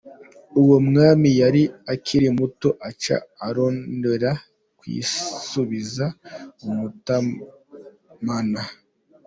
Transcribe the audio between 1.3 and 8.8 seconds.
yari akiri muto aca arondera kuyisubiza umutamana.